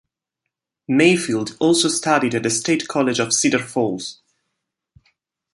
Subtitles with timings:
[0.87, 4.19] Mayfield also studied at the State College of Cedar Falls.